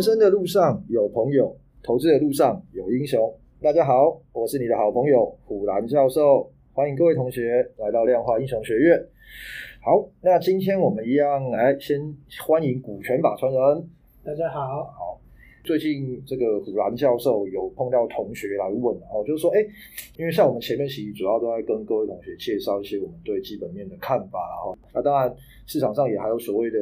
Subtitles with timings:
[0.00, 3.30] 人生的路上有朋友，投资的路上有英雄。
[3.60, 8.98] 大家好，我是你的好朋友虎兰教授，欢迎各位同学来到量化英雄学院。
[9.82, 12.00] 好，那今天我们一样来先
[12.46, 13.88] 欢迎股权法传人。
[14.24, 15.20] 大家好，好。
[15.64, 19.60] 最近这个虎兰教授有碰到同学来问，然后就是说，哎，
[20.16, 25.30] 因为像我们前面其实主要都在跟各位同学介绍一些我们对基本面的看法，然后那当然
[25.66, 26.78] 市场上也还有所谓的。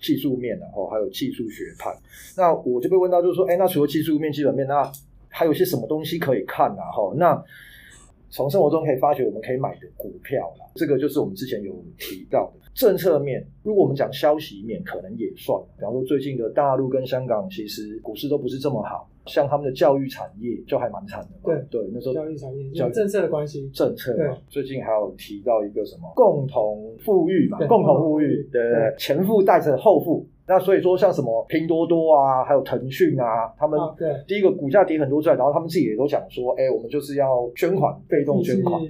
[0.00, 1.90] 技术面，然后还有技术学派，
[2.36, 4.90] 那我就被问到，就是说，哎，那除了技术面、基本面，那
[5.28, 6.90] 还有些什么东西可以看啊？
[6.92, 7.44] 哈，那
[8.30, 12.59] 从生活中可以发觉，我们可以买的股票啦，这个就是我们之前有提到的。
[12.74, 15.60] 政策面，如果我们讲消息面，可能也算。
[15.76, 21.28] 比方说，最近的大陆跟香港，其实股市都不是这么好，像他们的教育产业就还蛮惨的。
[21.42, 24.36] 对对，那时候教育产业有政策的关系，政策嘛。
[24.48, 30.26] 最近还有提到一个什么共同富裕嘛，共同富裕，对对对，前富带着后富。
[30.50, 33.78] 那所以说，像什么拼多多啊，还有腾讯啊，他们
[34.26, 38.82] 第一个股价跌很多出来，然后他们自己也都讲说，哎，我们就是要捐款，被动捐款。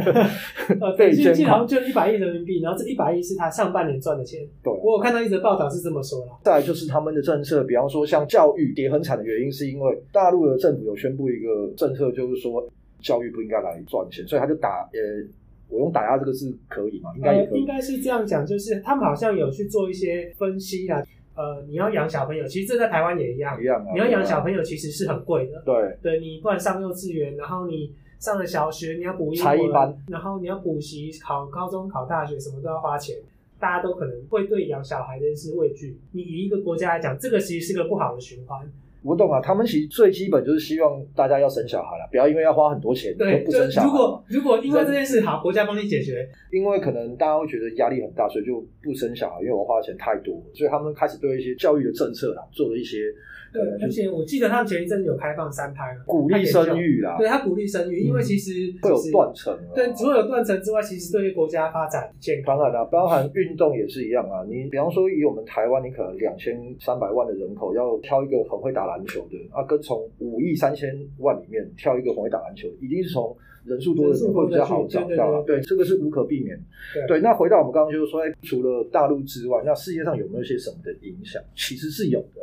[0.80, 4.40] 呃，对，最近好像就一百亿人民币，然后这一百亿是他上半年赚的钱。
[4.62, 6.28] 对，我有看到一则报道是这么说的。
[6.42, 12.66] 再来就是他们的政策，比方说像教育跌很惨的原因，是因为大陆的政府有宣布一个政策，就是说
[13.02, 15.43] 教育不应该来赚钱，所以他就打呃。
[15.74, 17.10] 我用打压这个是可以吗？
[17.16, 17.60] 应该也可以。
[17.60, 21.02] 应该是这样讲，就是他们好像有去做一些分析啦。
[21.34, 23.60] 呃，你要养小朋友，其实这在台湾也一样。
[23.60, 23.92] 一样啊。
[23.92, 25.60] 你要养小朋友，其实是很贵的。
[25.66, 25.98] 对。
[26.00, 33.16] 对，你不管上幼稚园，然后你上了小学，你要补英文班，然后你要补习，考高中、考大学，什么都要花钱。
[33.58, 35.98] 大家都可能会对养小孩这件事畏惧。
[36.12, 38.60] 你以一个国家来讲，这个其实是个不好的循环。
[39.04, 43.86] 我懂啊，他们其实最基本就是希望大家要生小孩了，不要因为要花很多钱对，就不生小孩。
[43.86, 53.12] 如果如果因为这件事好，国家帮你解决，因为可能大家会觉得压力很大，所以就不生小孩，因为我花的钱太多，所以他们开始对一些教育的政策啊做了一些。
[53.54, 57.16] 对，而且我记得他们前一阵子有开放三胎，鼓励生育啦。
[57.16, 58.50] 对，他鼓励生育，因为其实
[58.82, 59.56] 会有断层。
[59.72, 62.58] 对，除了有断层之外，其实对于国家发展健康。
[62.58, 64.44] 当然啦，包含运动也是一样啊。
[64.48, 75.42] 你比方说以我们台湾，你可能两千三百万的人口，要挑一个很会打篮球的啊，跟从五亿三千万里面挑一个很会打篮球，一定是从人数多的人会比较好找到。
[75.42, 76.58] 对，这个是无可避免。
[77.06, 81.40] 对，那回到我们刚刚就是说，哎，除了大陆之外，那世界上有没有一些什么的影响？
[81.54, 82.42] 其实是有的。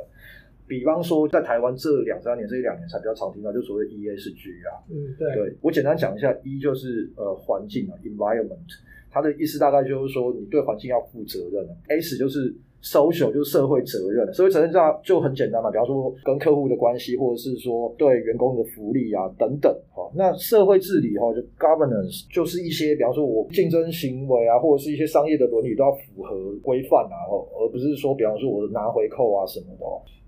[0.71, 4.79] 比方说，在台湾这两三年，这一两年才比较常听到，就所谓 ESG 啊。
[4.89, 5.35] 嗯，对。
[5.35, 8.71] 对，我简单讲一下，E 就是呃环境啊，environment，
[9.11, 11.67] 它的意思大概就是说你对环境要负责任。
[11.89, 14.33] S 就是 social，就是社会责任。
[14.33, 19.69] 社会责任这样就很简单嘛，比方说跟客户的关系，或者是说对员工的福利啊等等。
[19.91, 27.27] 哈，那社会治理哈，就 governance 就是一些，比方说我竞争行为啊，或者是一些商业的伦理都要符合规范啊，
[27.59, 29.83] 而不是说，比方说我拿回扣啊什么的。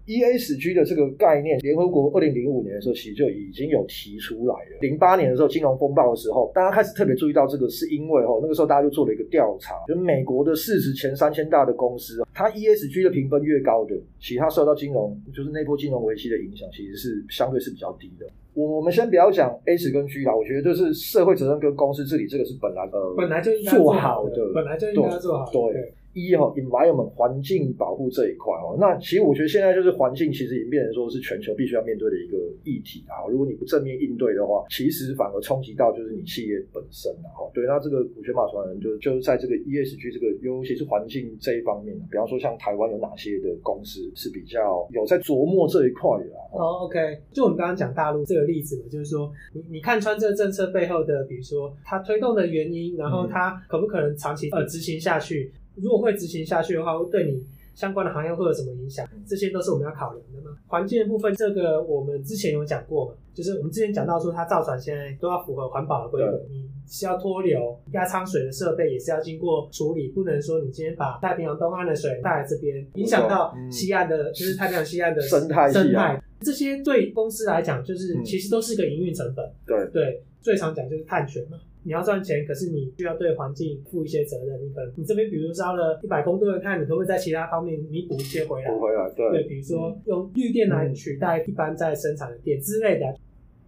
[0.06, 4.78] ESG 的这个概念，联合国二零零五年的时候其实就已经有提出来了。
[4.82, 18.26] 零八年的时候金融风暴的时候，大家开始特别注意到这个，是因为哦那个时候大家就做了一个调查，就美国的市值前三千大的公司，它 ESG 的评分越高的，其实它受到金融就是那波金融危机的影响，其实是相对是比较低的。
[18.54, 25.74] 我我们先不要讲 S 跟 G 啦，我觉得就是社会责任跟公司治理这个是本来呃本来就应该做好的，本来就应该做好的，对。
[25.74, 33.26] 对一哈，environment 环境保护这一块哦，那其实我觉得现在就是环境，其实已经变成说是全球必须要面对的一个议题啊。
[33.30, 37.50] 如果你不正面应对的话，其实反而冲击到就是你企业本身了哈。
[37.54, 46.40] 对，那这个股权法传人就就是在这个 ESG 这个，尤其是环境这一方面，比方说像台湾有哪些的公司是比较有在琢磨这一块的啊？
[46.54, 47.00] 哦，OK，
[47.32, 55.52] 就我们刚刚讲大陆这个例子嘛，就是说你你看穿这个政策背后的，比如说它推动的原因，然后它可不可能长期呃执行下去？
[55.76, 59.08] 如果会执行下去的话，会对你相关的行业会有什么影响？
[59.28, 60.56] 这些都是我们要考量的嘛。
[60.68, 76.22] 环境的部分，这个我们之前有讲过嘛，就是我们之前讲到说，它造船现在都要符合环保的规格，你是要脱硫、压舱水的设备也是要经过处理，不能说你今天把太平洋东岸的水带来这边，影响到西岸的，就是太平洋西岸的生态生态。
[76.42, 79.52] 这些对公司来讲，就是其实都是个营运成本。
[79.66, 81.58] 对对，最常讲就是碳权嘛。
[81.84, 84.60] 你要赚钱，可是你需要对环境负一些责任。
[84.64, 88.72] 你可能你这边比如烧了一百公吨的碳，你可不可以在其他方面弥补一些回来？
[88.72, 89.30] 补回来，对。
[89.32, 93.06] 对，比如说用绿电来取代一般在生产的电之类的。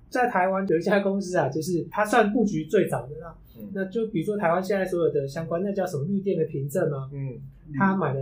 [0.09, 3.35] 在台湾有一家公司啊，就是它算布局最早的啦。
[3.59, 3.69] 嗯。
[3.73, 7.09] 那就比如说台湾现在所有的相关，那叫什么绿电的凭证啊？
[7.13, 7.37] 嗯。
[7.77, 8.21] 他买的。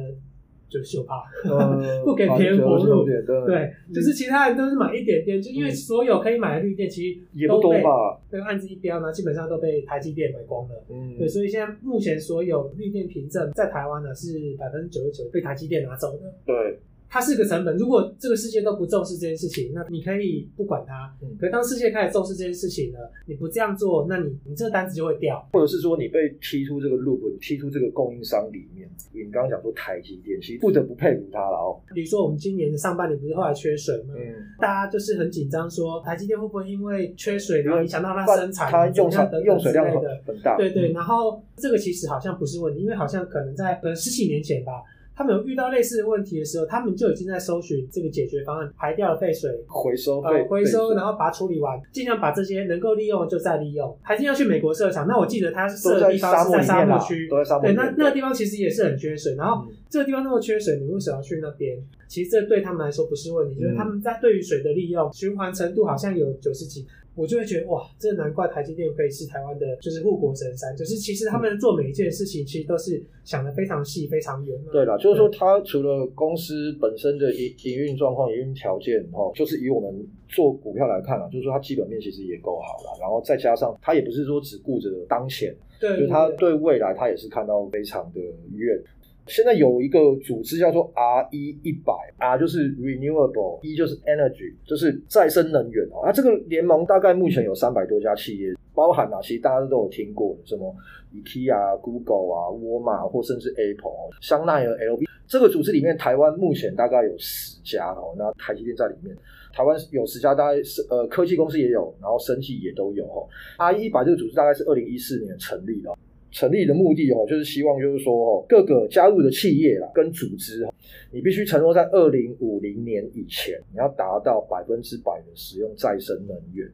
[0.74, 1.24] 就秀怕，
[2.04, 3.06] 不给别人活路。
[3.06, 7.84] 对，就是其他人都是买一点点，就因为所有可以买的绿电其实也都被
[8.32, 10.84] 那个案子一标呢，基本上都被台积电买光了。
[10.90, 16.34] 嗯，对，所以现在目前所有绿电凭证在台湾呢是百分之九十九被台积电拿走的。
[16.46, 16.80] 对，
[17.14, 17.78] 它是个成本。
[17.78, 21.16] 如果这个世界都不重视这件事情，那你可以不管它。
[21.22, 21.30] 嗯。
[21.38, 28.90] 可是当世界开始重视这件事情了，你不这样做，那你你这个单子就会掉，或者是说你被踢出这个 loop，你踢出这个供应商里面。
[29.12, 31.80] 你刚刚讲说台积电，其实不得不佩服它了哦。
[31.94, 34.16] 比如说我们今年的上半年不是后来缺水吗？
[34.18, 34.34] 嗯。
[34.60, 38.72] 大家就是很紧张，说台积电会不会因为缺水，然后影响到它生产？
[38.72, 40.58] 它用上用水量很很大。
[40.58, 44.82] 对对，然后这个其实好像不是问题，因为好像可能在呃十几年前吧。
[45.16, 53.96] 他们有遇到类似的问题的时候，他们就已经在搜寻这个解决方案，排掉了废水，回收呃回收，然后把它处理完，尽量把这些能够利用就再利用。
[54.02, 57.28] 还是要去美国设厂，那我记得他设的地方是在沙漠区，
[57.68, 59.36] 对，那那个地方其实也是很缺水。
[59.36, 61.78] 然后这个地方那么缺水，你为什么要去那边？
[62.08, 66.86] 其实这对他们来说不是问题，就是他们在对于水的利用循环程度好像有九十几。
[67.16, 70.76] 我就会觉得哇，这难怪台积电可以是台湾的，就是护国神山。
[70.76, 74.60] 就是其实他们做每一件事情，其实都是想的非常细、非常远。
[74.72, 82.98] 对了，就是说，它除了公司本身的营营运状况、营运条件，哦，就是以我们做股票来看啊，就是说它基本面其实也够好了。
[83.00, 88.20] 然后再加上它也不是说只顾着当前，对，就它对未来，它也是看到非常的
[88.56, 88.82] 远。
[89.28, 96.04] 现在有一个组织叫做 RE 一百，R 就是 Renewable，E 就是 Energy，就是再生能源哦。
[96.06, 99.38] 那这个联盟大概目前有三百多家企业，包含哪些？
[99.38, 100.76] 大家都有听过什么
[101.14, 105.08] IKEA、Google 啊、沃尔玛或甚至 Apple、香奈儿、LV。
[105.26, 108.14] 这个组织里面，台湾目前大概有十家哦。
[108.18, 109.16] 那台积电在里面，
[109.54, 113.26] 台湾有十家，大概是呃科技公司也有，然后生技也都有哦。
[113.58, 115.90] RE 一百这个组织大概是二零一四年成立的。
[116.34, 120.68] 成立的目的哦，就是希望就是说哦，各个加入的企业啦跟组织，
[121.12, 126.68] 你必须承诺在二零五零年以前，你要达到百分之百的使用再生能源。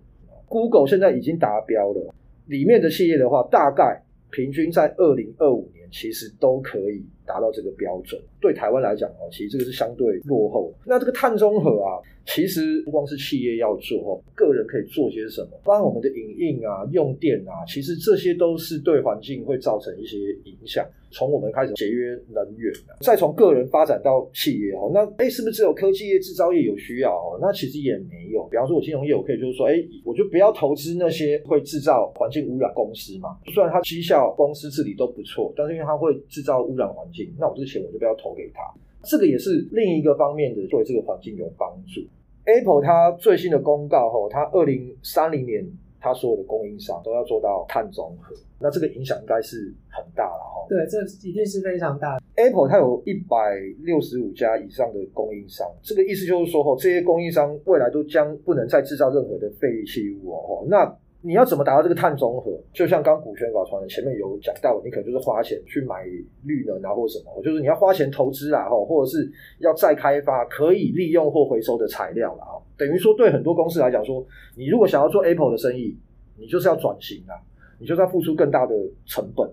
[0.48, 2.16] Google 现在已经达标了，
[2.48, 4.02] 里面的企业的话，大概
[4.32, 8.22] 平均在二零二五年其实都可以达到这个标准。
[8.42, 10.74] 对台湾来讲哦，其实这个是相对落后。
[10.86, 12.00] 那这个碳中和啊。
[12.26, 15.60] 其实不光是企业要做哦，个人可以做些什么？
[15.64, 20.86] 包括我们的影印啊、用电啊，其实这些都是对环境会造成一些影响。
[21.12, 22.72] 从我们开始节约能源，
[23.02, 27.40] 再从个人发展到企业哦，那哎，是不是只有科技业、制造业有需要哦？
[27.42, 28.44] 那其实也没有。
[28.44, 33.30] 比方说，我金融业，我可以就是说，哎，我就不要投资那些会制造环境污染公司嘛。
[33.56, 38.62] 虽然它绩效、公司治理都不错，但是因为它会制造污染环境，那我这钱我就不要投给他。
[39.04, 42.02] 这个也是另一个方面的，对这个环境有帮助。
[42.44, 45.66] Apple 它最新的公告吼，它二零三零年
[46.02, 50.68] 它所有的供应商都要做到碳中和，那这个影响应该是很大了哈。
[50.68, 52.24] 对，这一定是非常大的。
[52.36, 53.38] Apple 它有一百
[53.84, 60.68] 六十五家以上的供应商，这个意思就是说吼，这些供应商未来都将不能再制造任何的废弃物哦。
[60.68, 62.52] 那你要怎么达到这个碳中和？
[62.74, 66.06] 就像刚股权法传前面有讲到，你可能就是花钱去买
[66.46, 69.30] 绿能啊，或者什么，就是你要花钱投资啊，或者是
[69.60, 72.56] 要再开发可以利用或回收的材料了啊。
[72.78, 74.26] 等于说，对很多公司来讲，说
[74.56, 75.98] 你如果想要做 Apple 的生意，
[76.38, 77.36] 你就是要转型啊，
[77.80, 78.74] 你就是要付出更大的
[79.06, 79.46] 成本。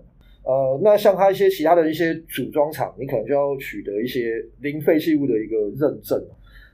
[0.43, 6.17] 呃，那像它一些其他的一些组装厂，你可能就要取得一些零废弃物的一个认证，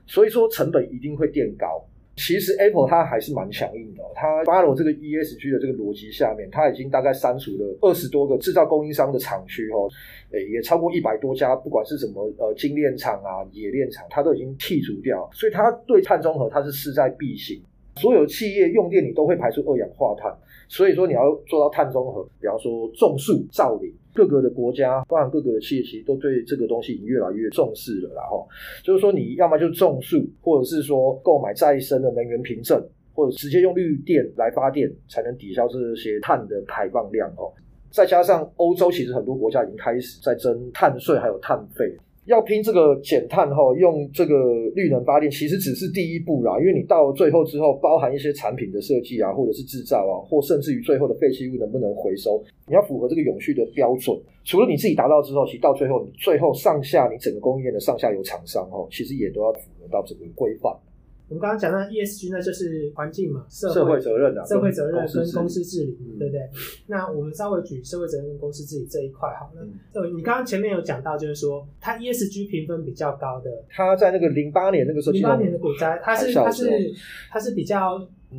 [0.06, 1.84] 所以说成本一定会变高。
[2.16, 9.90] 其实 Apple 它还是蛮强硬的，它 follow 这个 ESG 的这个逻辑下面，它已经大概删除了二十多个制造供应商的厂区哦，
[10.30, 17.60] 诶，也超过一百多家，不管是什么呃精炼厂啊、冶炼厂，它都已经剔除掉，所以它对碳中和它是势在必行。
[17.96, 20.32] 所有企业用电你都会排出二氧化碳，
[20.68, 23.92] 所以说你要做到碳中和，比方说种树造林。
[24.14, 28.14] 各个的国家，包含各个的企业，其实都对这个东西已经越来越重视了。
[28.14, 28.48] 然后
[28.82, 32.80] 就是说，你要么就种树，或者是说购买再生的能源凭证，
[33.12, 37.28] 或者直接用绿电来发电，才能抵消这些碳的排放量。
[37.36, 37.52] 哦，
[37.90, 41.94] 再加上欧洲，其实很多国家已经开始在征碳税，还有碳费。
[42.26, 44.34] 要拼这个减碳哈，用这个
[44.74, 46.58] 绿能发电，其实只是第一步啦。
[46.58, 54.18] 因为你到最后之后，包含一些产品的设计啊，或者是制造啊，或甚至于最后的废弃物能不能回收，你要符合这个永续的标准。
[54.44, 60.72] 除了你自己达到之后，其实到最后，你最后上下你整个供应链的上下游厂商哈，其实也都要符合到这个规范。
[61.28, 66.40] 我们刚刚讲到 ESG 呢，就是环境嘛，社会，社会责任的，社会责任跟公司治理，对不对？
[66.86, 69.66] 那我们稍微举社会责任跟公司治理这一块好了。
[69.94, 76.70] 那你刚刚前面有讲到，就是说它 ESG 评分比较高的，它在那个零八年那个时候，零八年的股灾，它是它是
[77.30, 77.94] 它是比较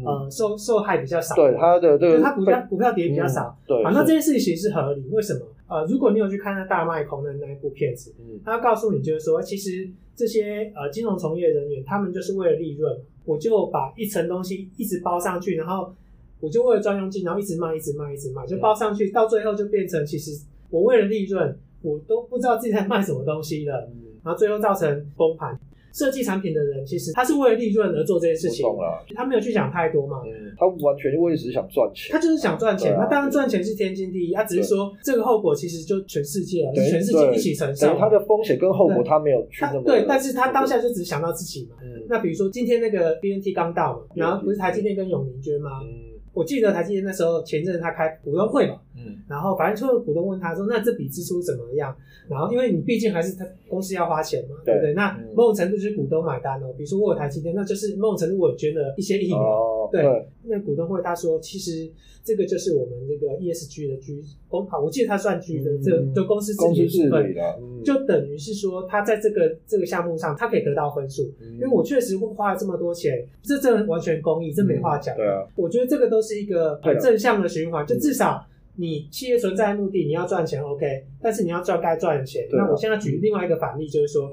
[0.05, 5.41] 呃受受害比较少，对它的这个它股票股票跌比较少，对，那这件事情是合理，为什么？
[5.67, 15.93] 呃，如果你有去看那大卖空的那一部片子，嗯，他告诉你就是说，其实这些呃金融从业人员，他们就是为了利润，我就把一层东西一直包上去，然后
[16.39, 20.31] 我就为了专用金，然后一直卖，一直卖，一直卖，就包上去，到最后就变成其实
[20.69, 23.89] 我为了利润，我都不知道自己在卖什么东西了。
[24.23, 25.59] 然后最后造成崩盘。
[25.95, 28.65] 设计产品的人其实他是为了利润而做这件事情，
[29.15, 30.17] 他没有去想太多嘛。
[30.25, 32.93] 嗯，他完全为了只是想赚钱，他就是想赚钱。
[32.97, 37.97] 那当然赚钱是天经地义，他只是说这个后果其实就全世界了，全世界一起承受。
[37.97, 41.77] 他的风险跟后果他没有去那么对，但是他当下就只想到自己嘛。
[42.09, 45.69] 那比如说今天那个 BNT 刚到嘛，然后不是台积电跟永明捐吗？
[46.35, 51.95] 我记得台积电那时候前阵他开股东会嘛，嗯，然后反正所有股东问他说，那这笔支出怎么样？
[52.29, 54.93] 然后因为你毕竟还是他公司要花钱嘛，对不对？
[54.93, 56.73] 那某种程度就是股东买单哦。
[56.77, 60.27] 比如说我有台积电，那就是某种程度我捐了一些疫苗，对。
[60.47, 61.89] 那股东会他说，其实
[62.23, 67.35] 这个就是我们那个 ESG 的 G 公好，我记得他算 G 的，这就公司自己的部分，
[67.85, 75.15] 就等于是说他在这个这个项目上他可以得到分数，因为我确实会花了这么多钱，这这完全公益，这没话讲。
[75.15, 78.45] 对啊，我觉得这个都是一个很正向的循环，就至少。
[78.77, 82.45] 你企业存在的目的，你要赚钱，OK，但是你要赚该赚的钱。
[82.51, 84.29] 那我现在举另外一个反例，就是说，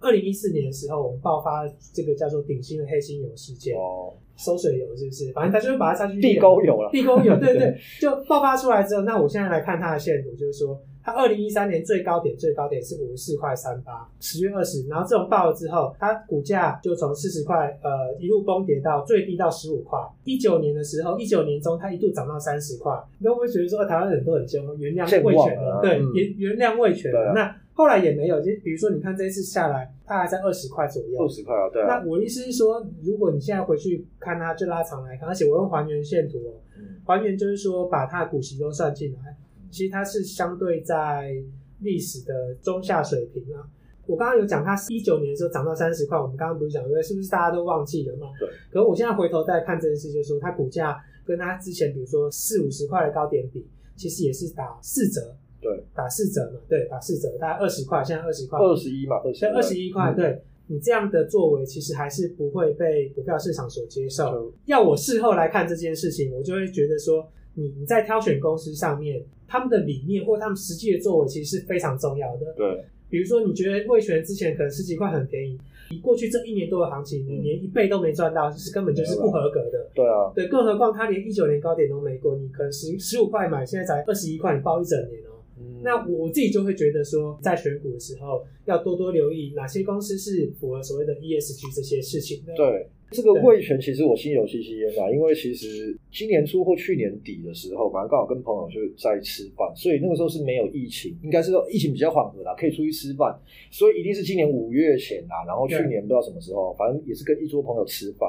[0.00, 5.32] 二零一四年的时候，我们爆发这个叫做顶新的黑心油事件，哦，收水油是不是？
[5.32, 10.78] 反正他就是把它插进去，地沟油了，地沟油，对对 对，就爆发出来之后，那我现在来看它的线图，就是说。
[11.06, 19.96] 它二零一三年最高点，最高点是五十四块三八，十月二十，然后这种爆了之后，它股价就从四十块，呃，一路崩跌到最低到十五块。
[20.24, 25.80] 一九年的时候，一九年中它一度涨到三十块，你会不会觉得说台湾人都很凶，原谅味全了？
[25.80, 27.32] 对，原原谅味全了。
[27.32, 31.86] 那后来也没有，就比如说你看这一次下来，它还在二十块左右，二十块啊，对啊。
[31.86, 36.58] 那我意思是说，如果你现在回去看它，就拉长来看，而且我用还原线图哦，
[37.04, 39.36] 还原就是说把它的股息都算进来。
[39.70, 41.34] 其实它是相对在
[41.80, 43.62] 历史的中下水平啊。
[44.06, 48.28] 我刚刚有讲，它一九年的时候涨到三十块，我们刚刚不是讲，对，是不是大家都忘记了嘛？
[48.38, 48.48] 对。
[48.70, 55.34] 可是我现在回头再看这件事，就是说它股价跟它之前比如说四五十块的高点比，其实也是打四折。
[55.60, 55.84] 对。
[55.92, 58.58] 打四折嘛，对，打四折，大概二十块，现在二十块。
[58.60, 59.46] 二十一嘛，二十。
[59.46, 60.40] 二十一块，对。
[60.68, 64.52] 你这样的作为，其实还是不会被股票市场所接受。
[64.66, 67.28] 要我事后来看这件事情，我就会觉得说。
[67.56, 72.52] 你你在挑选公司上面，他们的理念或他们实际的作为，其实是非常重要的。
[72.54, 75.58] 对，比如说你觉得味全之前可能十几块很便宜，
[75.90, 79.90] 你过去这一年多的行情，你连一倍都没赚到，就是根本就是不合格的。
[79.94, 85.40] 对啊，对，更何况他连一九年高点都没过，你可能十十五块买，现在才二十一块，你包一整年哦。
[85.58, 92.54] 嗯，那我自己就会觉得说，在选股的时候要多多留意哪些公司是符合所谓的 ESG 这些事情的。
[92.54, 92.88] 对。
[93.10, 103.38] 这个味全其实我心有戚戚焉啊，因为其实今年初或去年底的时候，反正刚好跟朋友就在吃饭，所以那个时候是没有疫情，应该是说疫情比较缓和啦，可以出去吃饭，
[103.70, 105.44] 所以一定是今年五月前啦。
[105.46, 108.28] 然后去年不知道什么时候，反正也是跟一桌朋友吃饭，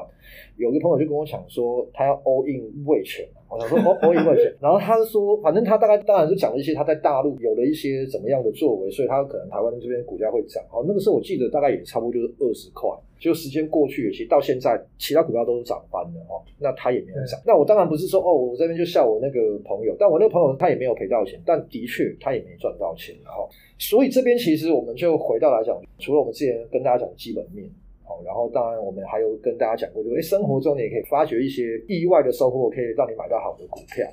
[0.56, 10.62] 有个朋友就跟我讲说他要 all in 味全，我想说 all in 味全，然后他就说，反正他大概当然是讲了一些他在大陆有了一些怎么样的作为，所以他可能台湾这边股价会涨。
[10.70, 12.90] 哦，那个时候我记得大概也差不多就是二十块。
[13.18, 16.38] 就时间过去，其实到现在，其他股票都是涨翻的哦。
[16.56, 17.40] 那他也没有涨。
[17.44, 23.16] 那我当然不是说哦，我这边就笑我那个朋友，但我那个朋友他也没有赔到钱，但的确他也没赚到钱。
[23.24, 27.68] 然后，所以这边其实我们就回到来讲，除了我们之前跟大家讲基本面，
[28.08, 34.06] 好，然后当然我们还有跟大家讲过，就诶生活中你也可以发掘一些意外的收获，可以让你买到好的股票。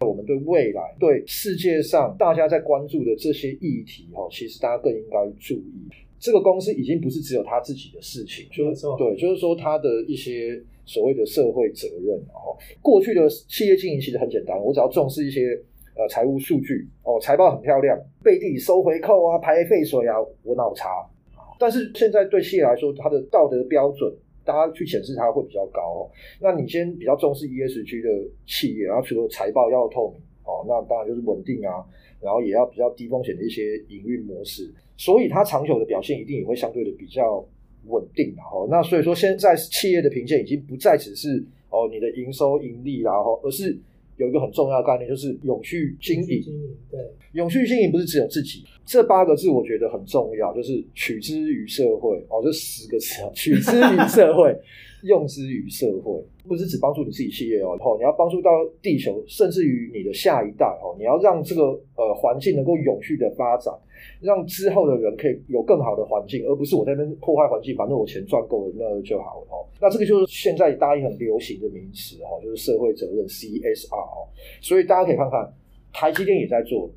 [0.00, 5.72] 我们对未来，对世界上大家在关注的这些议题，哈，其实大家更应该注意。
[6.18, 12.18] 这个公司已经不是只有他自己的事情，就错对，就是说他的一些所谓的社会责任。
[12.28, 15.58] 然后过去的企业经营其实很简单，我只要重视一些
[15.96, 20.90] 呃财务数据哦，财报很漂亮，背地里收回扣啊，排废水啊，我脑残。
[21.58, 24.12] 但是现在对企业来说，它的道德标准，
[24.44, 26.10] 大家去显示它会比较高哦。
[26.40, 31.84] 那你先比较重视 ESG 的企业，然后除了财报要透明哦，那当然就是稳定啊，
[32.20, 34.70] 然后也要比较低风险的一些营运模式。
[34.96, 37.44] 所以它长久的表现一定也会相对的比较
[37.86, 43.76] 稳定，然后那所以说现在企业的评鉴已经不再只是哦你的营收盈利，然后而是
[44.16, 46.42] 有一个很重要的概念，就是永续经营。
[46.90, 47.00] 对，
[47.32, 54.54] 永续经营不是只有自己，这八个字我觉得很重要，就是取之于社会哦，这十个词啊，取之于社会，
[55.04, 58.50] 用之于社会，不是只帮助你自己企业哦，然后你要帮助到
[58.82, 61.62] 地球，甚至于你的下一代哦，你要让这个
[61.96, 63.72] 呃环境能够永续的发展。
[64.20, 69.64] 让之后的人可以有更好的环境，而不是我在那边破坏环境，反正我钱赚够了那就好了哦。
[69.80, 74.28] 那这个就是现在大家也很流行的名词哦，就是社会责任 CSR 哦。
[74.60, 75.50] 所以大家可以看看，
[75.92, 76.90] 台积电也在做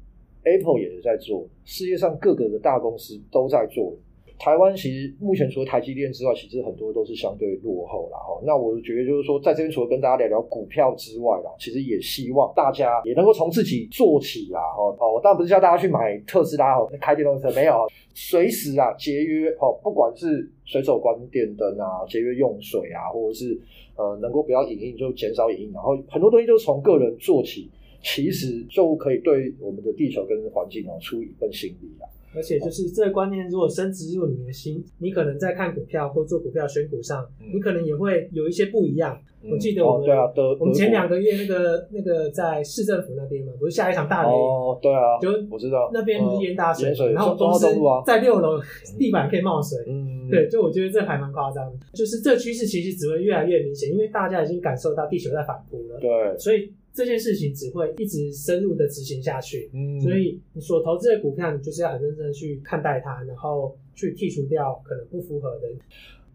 [0.51, 3.93] ，Apple 也是在做，世界上各个的大公司都在做。
[4.39, 8.19] 台湾其实目前除了台积电之外，其实很多都是相对落后啦。
[8.19, 8.39] 哈。
[8.45, 14.59] 那我觉得就是说，在这边除了跟大家聊聊股票之外啦，其实也希望大家也能够从自己做起啦。
[14.59, 23.59] 哈哦，当然不是叫大家去买特斯拉哦，开电动车没有，随时啊节约哦，不管是随手关电灯啊，节约用水啊，或者是
[23.95, 32.05] 呃能够不要影印就减少影印，然后很多东西都是从个人做起，其实就可以对我们的地球跟环境哦出一份心力啊。
[32.35, 39.19] 而且就是这个观念，如果深植入你的心，你可能在看股票或做股票选股上，你可能也会有一些不一样。
[39.49, 45.89] 我记得我们对啊，我们前两个月那个那个在市政府那边嘛，不是下一场大雨哦，对啊，就我知道。
[45.93, 47.65] 那边不是淹大水，水然后公司
[48.05, 48.59] 在六楼
[48.99, 51.79] 地板可以冒水，嗯，对，就我觉得这还蛮夸张的。
[51.93, 56.71] 就是这趋势其实只会越来越明显，因为大家已经感受到地球在反扑了，对，所以。
[56.97, 65.69] 这件事情只会一直深入的执行下去，嗯，所以你所投资的股票，你就是要很认真的去看待它，然后去剔除掉可能不符合的。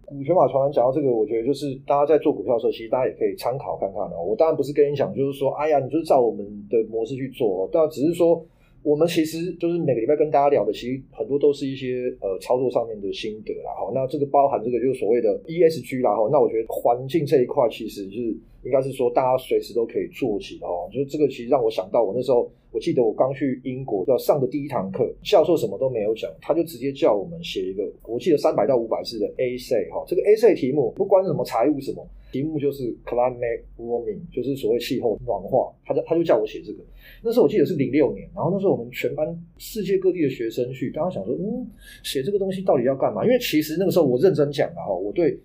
[0.04, 4.23] 股权法传讲到这个，我觉得就是大家在做股票的时候，其实大家也可以参考看看哦。
[4.23, 8.47] 我当然不是跟你讲，就是说，哎呀，你就是照我们的模式去做，但只是说。
[8.83, 13.71] 我们其实就是每个礼拜跟大家聊的，其实很多都是一些呃操作上面的心得啦。
[13.79, 16.17] 哈，那这个包含这个就是所谓的 ESG 啦。
[16.17, 18.19] 哈，那我觉得环境这一块其实是
[18.65, 20.89] 应该是说大家随时都可以做起的哈。
[20.93, 30.03] 就是这个其实让我想到我那时候，我记得我刚去英国要上的第一堂课，教授什么都没有讲，他就直接叫我们写一个，我记得三百到五百字的 A C 哈。
[30.09, 32.05] 这个 A C 题目不管什么财务什么。
[32.33, 35.71] 题目就是 climate warming，就是所谓气候暖化。
[35.85, 36.83] 他就他就叫我写这个。
[37.23, 41.67] 那时候我记得是零六年，然后那时候我们全班世界各地的学生去，大家想说，嗯，
[42.03, 43.23] 写这个东西到底要干嘛？
[43.23, 45.39] 因为其实那个时候我认真讲了哈，我对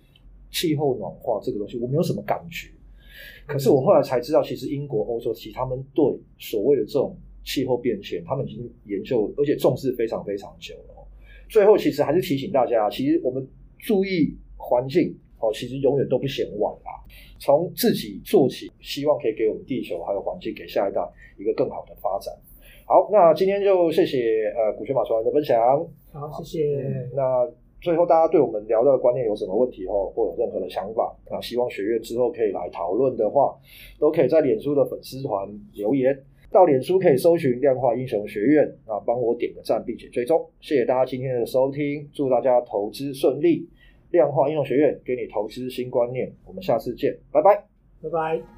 [0.50, 2.70] 气候暖化这个东西我没有什么感觉。
[3.46, 6.04] 可是我后来才知道，其实英国、欧洲其实他们对
[6.38, 7.14] 所谓的这种
[7.44, 10.94] 气候变迁，他们已经研究而且重视非常非常久了。
[11.50, 13.46] 最后其实还是提醒大家，其实我们
[13.78, 15.14] 注意环境。
[15.40, 16.90] 哦，其实永远都不嫌晚啊！
[17.38, 21.00] 从自己做起，希望可以给我们地球还有环境，给下一代
[21.38, 22.34] 一个更好的发展。
[22.84, 25.60] 好，那今天就谢谢呃股权法传人的分享。
[26.12, 26.76] 好，谢谢。
[26.78, 27.48] 嗯，那
[27.80, 33.54] 最后大家对我们聊到的观念有什么问题哦，或有任何的想法，那希望学院之后可以来讨论的话，
[34.00, 36.18] 都可以在脸书的粉丝团留言。
[36.50, 40.44] 到脸书可以搜寻量化英雄学院啊，帮我点个赞，并且追踪。
[40.60, 43.68] 谢谢大家今天的收听，祝大家投资顺利。
[44.10, 47.64] 量化应用学院给你投资新观念，我们下次见，拜拜，
[48.02, 48.57] 拜拜。